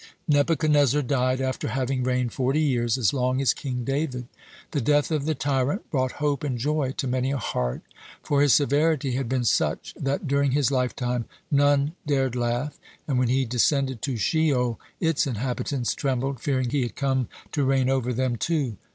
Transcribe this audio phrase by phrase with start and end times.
[0.25, 4.21] (113) Nebuchadnezzar died after having reigned forty years, as long as King David.
[4.71, 7.83] (114) The death of the tyrant brought hope and joy to many a heart,
[8.23, 13.29] for his severity had been such that during his lifetime none dared laugh, and when
[13.29, 18.37] he descended to Sheol, its inhabitants trembled, fearing he had come to reign over them,
[18.37, 18.77] too.